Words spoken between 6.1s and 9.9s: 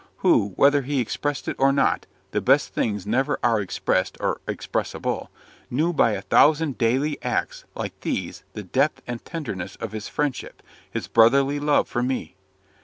a thousand little daily acts like these, the depth and tenderness